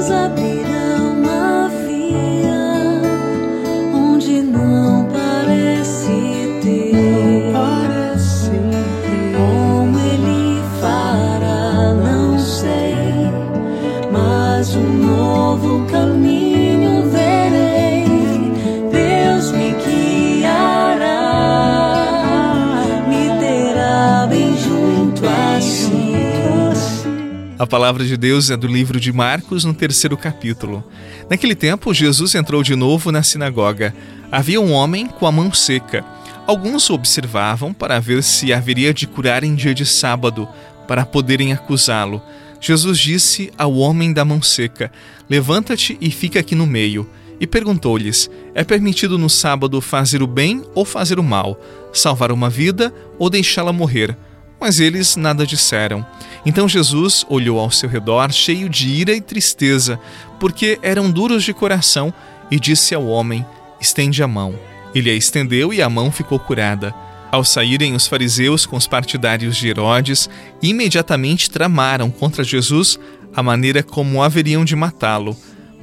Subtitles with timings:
[0.00, 0.67] abrir.
[27.58, 30.84] A palavra de Deus é do livro de Marcos, no terceiro capítulo.
[31.28, 33.92] Naquele tempo, Jesus entrou de novo na sinagoga.
[34.30, 36.04] Havia um homem com a mão seca.
[36.46, 40.48] Alguns o observavam para ver se haveria de curar em dia de sábado,
[40.86, 42.22] para poderem acusá-lo.
[42.60, 44.92] Jesus disse ao homem da mão seca:
[45.28, 47.10] Levanta-te e fica aqui no meio.
[47.40, 51.60] E perguntou-lhes: É permitido no sábado fazer o bem ou fazer o mal,
[51.92, 54.16] salvar uma vida ou deixá-la morrer?
[54.60, 56.04] Mas eles nada disseram.
[56.44, 60.00] Então Jesus olhou ao seu redor, cheio de ira e tristeza,
[60.40, 62.12] porque eram duros de coração,
[62.50, 63.44] e disse ao homem:
[63.80, 64.54] Estende a mão.
[64.94, 66.94] Ele a estendeu e a mão ficou curada.
[67.30, 70.30] Ao saírem os fariseus com os partidários de Herodes,
[70.62, 72.98] imediatamente tramaram contra Jesus
[73.34, 75.36] a maneira como haveriam de matá-lo.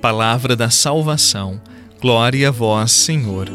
[0.00, 1.60] Palavra da salvação.
[2.00, 3.48] Glória a vós, Senhor.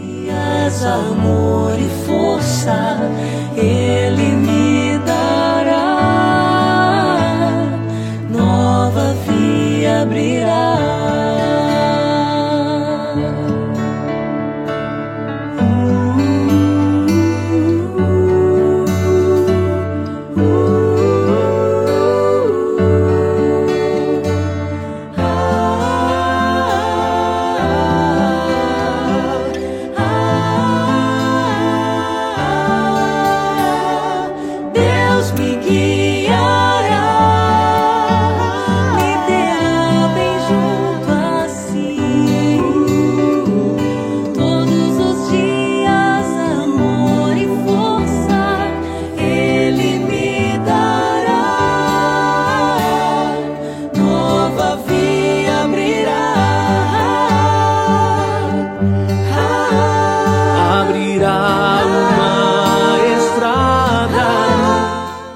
[0.85, 2.99] Amor e força,
[3.55, 4.76] Ele me
[10.01, 10.96] abrirá.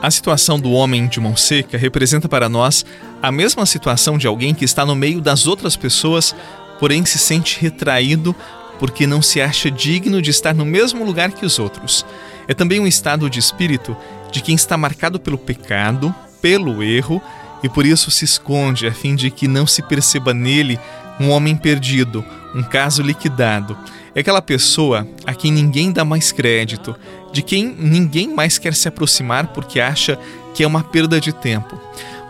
[0.02, 2.84] A situação do homem de mão seca representa para nós
[3.22, 6.36] a mesma situação de alguém que está no meio das outras pessoas,
[6.80, 8.36] porém se sente retraído
[8.80, 12.04] porque não se acha digno de estar no mesmo lugar que os outros.
[12.48, 13.96] É também um estado de espírito
[14.32, 17.22] de quem está marcado pelo pecado, pelo erro
[17.62, 20.80] e por isso se esconde a fim de que não se perceba nele
[21.20, 22.26] um homem perdido,
[22.56, 23.78] um caso liquidado.
[24.16, 26.96] É aquela pessoa a quem ninguém dá mais crédito,
[27.32, 30.18] de quem ninguém mais quer se aproximar porque acha
[30.54, 31.80] que é uma perda de tempo.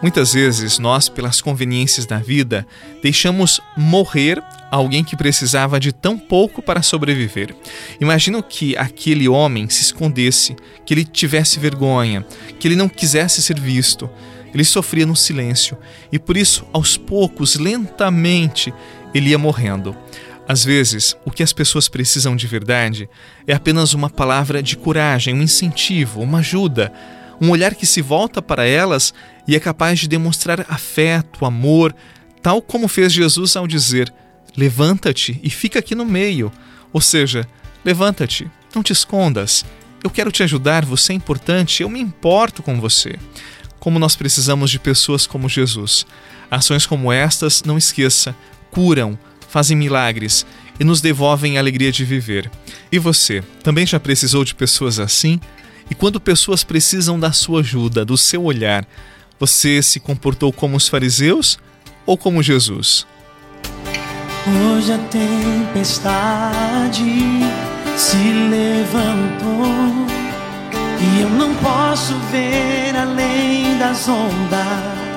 [0.01, 2.66] Muitas vezes nós, pelas conveniências da vida,
[3.03, 4.41] deixamos morrer
[4.72, 7.56] alguém que precisava de tão pouco para sobreviver.
[8.00, 12.25] Imagino que aquele homem se escondesse, que ele tivesse vergonha,
[12.59, 14.09] que ele não quisesse ser visto.
[14.51, 15.78] Ele sofria no silêncio
[16.11, 18.73] e por isso, aos poucos, lentamente,
[19.13, 19.95] ele ia morrendo.
[20.51, 23.09] Às vezes, o que as pessoas precisam de verdade
[23.47, 26.91] é apenas uma palavra de coragem, um incentivo, uma ajuda,
[27.39, 29.13] um olhar que se volta para elas
[29.47, 31.95] e é capaz de demonstrar afeto, amor,
[32.41, 34.13] tal como fez Jesus ao dizer:
[34.57, 36.51] Levanta-te e fica aqui no meio.
[36.91, 37.47] Ou seja,
[37.85, 39.63] levanta-te, não te escondas.
[40.03, 43.17] Eu quero te ajudar, você é importante, eu me importo com você.
[43.79, 46.06] Como nós precisamos de pessoas como Jesus.
[46.51, 48.35] Ações como estas, não esqueça,
[48.69, 49.17] curam,
[49.51, 50.45] fazem milagres
[50.79, 52.50] e nos devolvem a alegria de viver.
[52.89, 55.41] E você, também já precisou de pessoas assim?
[55.89, 58.88] E quando pessoas precisam da sua ajuda, do seu olhar,
[59.38, 61.59] você se comportou como os fariseus
[62.06, 63.06] ou como Jesus?
[64.47, 67.03] Hoje a tempestade
[67.97, 68.16] se
[68.50, 69.67] levantou
[70.97, 75.10] e eu não posso ver além das ondas.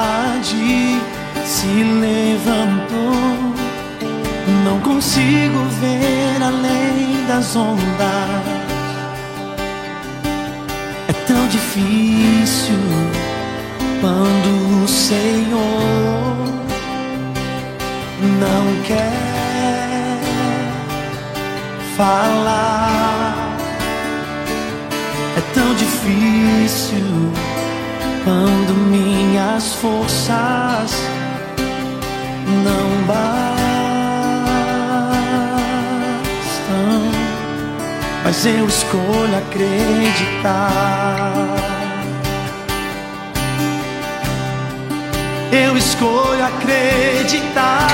[1.45, 3.12] se levantou.
[4.65, 8.47] Não consigo ver além das ondas.
[11.09, 12.79] É tão difícil
[14.01, 16.37] quando o Senhor
[18.39, 19.12] não quer
[21.97, 23.56] falar.
[25.37, 27.33] É tão difícil
[28.25, 30.93] quando minhas forças
[32.65, 33.49] não bastam,
[38.25, 41.32] mas eu escolho acreditar.
[45.50, 47.88] Eu escolho acreditar.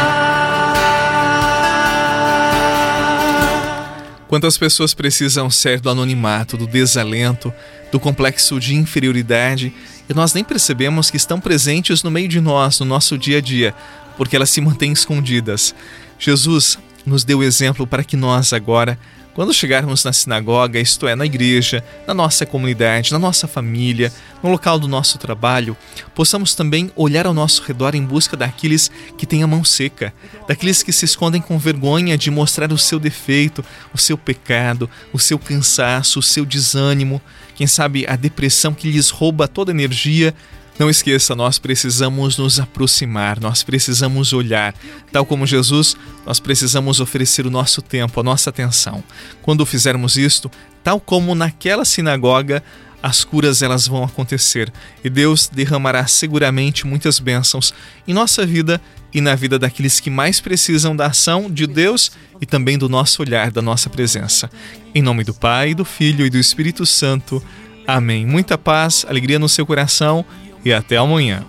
[4.35, 7.55] Quantas pessoas precisam ser do anonimato, do desalento,
[7.93, 9.73] do complexo de inferioridade
[10.09, 13.41] e nós nem percebemos que estão presentes no meio de nós, no nosso dia a
[13.41, 13.75] dia,
[14.17, 15.75] porque elas se mantêm escondidas.
[16.19, 18.99] Jesus nos deu exemplo para que nós agora
[19.35, 24.51] quando chegarmos na sinagoga, isto é, na igreja, na nossa comunidade, na nossa família, no
[24.51, 25.77] local do nosso trabalho,
[26.15, 30.15] possamos também olhar ao nosso redor em busca daqueles que têm a mão seca,
[30.47, 35.19] daqueles que se escondem com vergonha de mostrar o seu defeito, o seu pecado, o
[35.19, 37.21] seu cansaço, o seu desânimo,
[37.57, 40.33] quem sabe a depressão que lhes rouba toda a energia
[40.79, 44.75] não esqueça, nós precisamos nos aproximar, nós precisamos olhar.
[45.13, 49.03] Tal como Jesus, nós precisamos oferecer o nosso tempo, a nossa atenção.
[49.43, 50.51] Quando fizermos isto,
[50.83, 52.63] tal como naquela sinagoga,
[53.05, 54.73] as curas elas vão acontecer
[55.05, 57.75] e Deus derramará seguramente muitas bênçãos
[58.09, 58.81] em nossa vida
[59.13, 63.21] e na vida daqueles que mais precisam da ação de Deus e também do nosso
[63.21, 64.51] olhar, da nossa presença.
[64.95, 67.43] Em nome do Pai, do Filho e do Espírito Santo.
[67.87, 68.25] Amém.
[68.25, 70.25] Muita paz, alegria no seu coração
[70.65, 71.45] e até amanhã.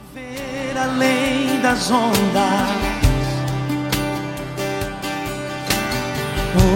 [0.77, 2.85] Além das ondas.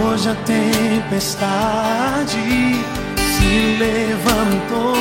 [0.02, 2.38] Hoje a tempestade
[3.16, 4.96] se levantou.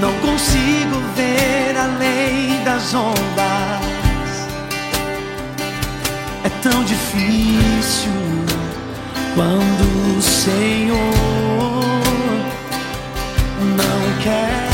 [0.00, 3.84] Não consigo ver além das ondas.
[6.44, 8.12] É tão difícil
[9.34, 10.98] quando o Senhor
[13.76, 14.73] não quer.